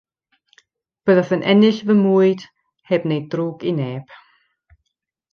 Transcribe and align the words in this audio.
Byddaf 1.05 1.31
yn 1.35 1.43
ennill 1.51 1.79
fy 1.87 1.95
mwyd 1.99 2.45
heb 2.89 3.03
wneud 3.05 3.27
drwg 3.33 3.67
i 3.73 3.75
neb. 3.81 4.17